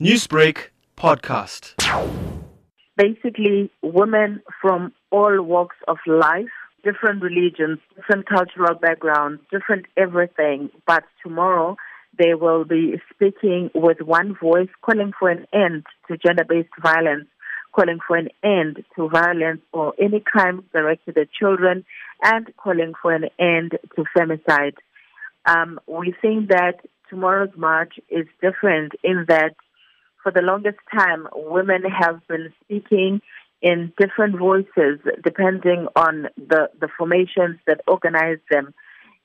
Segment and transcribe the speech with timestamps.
[0.00, 1.74] Newsbreak podcast.
[2.96, 6.48] Basically, women from all walks of life,
[6.82, 11.76] different religions, different cultural backgrounds, different everything, but tomorrow
[12.18, 17.28] they will be speaking with one voice, calling for an end to gender based violence,
[17.72, 21.84] calling for an end to violence or any crimes directed at children,
[22.22, 24.76] and calling for an end to femicide.
[25.44, 29.54] Um, we think that tomorrow's march is different in that
[30.22, 33.20] for the longest time, women have been speaking
[33.62, 38.74] in different voices depending on the, the formations that organize them.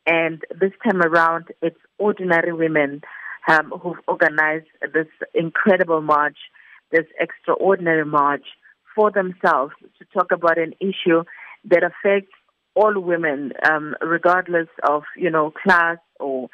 [0.06, 3.02] And this time around, it's ordinary women
[3.48, 6.38] um, who've organized this incredible march,
[6.92, 8.46] this extraordinary march
[8.96, 11.24] for themselves to talk about an issue
[11.66, 12.32] that affects
[12.76, 16.50] all women, um, regardless of you know class or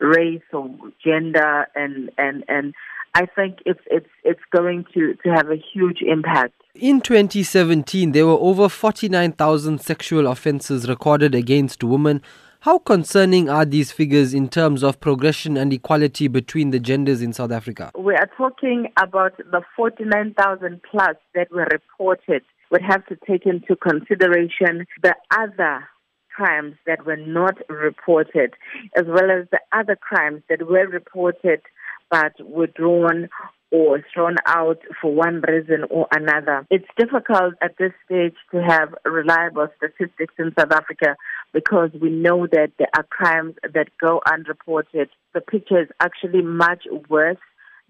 [0.00, 0.70] race or
[1.04, 2.74] gender, and and and
[3.16, 6.52] I think it's it's it's going to to have a huge impact.
[6.74, 12.20] In 2017, there were over 49,000 sexual offences recorded against women.
[12.60, 17.32] How concerning are these figures in terms of progression and equality between the genders in
[17.32, 17.90] South Africa?
[17.98, 22.42] We are talking about the 49,000 plus that were reported.
[22.70, 25.88] Would have to take into consideration the other
[26.36, 28.52] crimes that were not reported,
[28.94, 31.62] as well as the other crimes that were reported
[32.10, 33.28] but withdrawn
[33.72, 36.66] or thrown out for one reason or another.
[36.70, 41.16] It's difficult at this stage to have reliable statistics in South Africa
[41.52, 45.08] because we know that there are crimes that go unreported.
[45.34, 47.38] The picture is actually much worse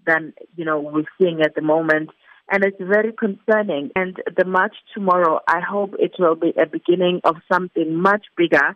[0.05, 2.09] than, you know, we're seeing at the moment.
[2.49, 3.91] And it's very concerning.
[3.95, 8.73] And the march tomorrow, I hope it will be a beginning of something much bigger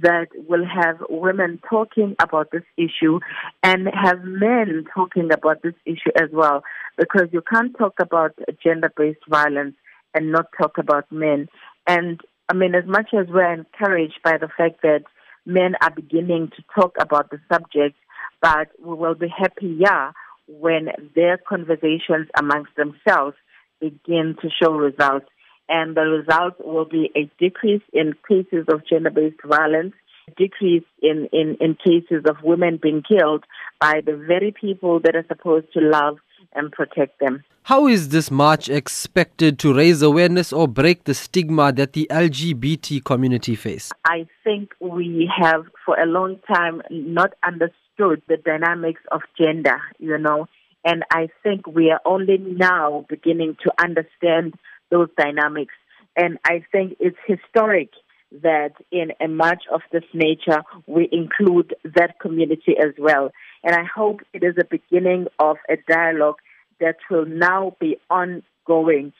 [0.00, 3.20] that will have women talking about this issue
[3.62, 6.62] and have men talking about this issue as well.
[6.96, 8.32] Because you can't talk about
[8.62, 9.76] gender based violence
[10.14, 11.48] and not talk about men.
[11.86, 15.04] And I mean, as much as we're encouraged by the fact that
[15.44, 17.96] men are beginning to talk about the subject,
[18.40, 20.12] but we will be happier
[20.48, 23.36] when their conversations amongst themselves
[23.80, 25.26] begin to show results
[25.72, 29.94] and the result will be a decrease in cases of gender-based violence,
[30.28, 33.44] a decrease in, in, in cases of women being killed
[33.80, 36.18] by the very people that are supposed to love
[36.54, 37.42] and protect them.
[37.62, 43.02] How is this march expected to raise awareness or break the stigma that the LGBT
[43.04, 43.90] community face?
[44.04, 50.18] I think we have for a long time not understood the dynamics of gender, you
[50.18, 50.48] know,
[50.84, 54.54] and I think we are only now beginning to understand
[54.92, 55.74] those dynamics.
[56.16, 57.90] And I think it's historic
[58.42, 63.30] that in a march of this nature, we include that community as well.
[63.64, 66.38] And I hope it is a beginning of a dialogue
[66.80, 69.12] that will now be ongoing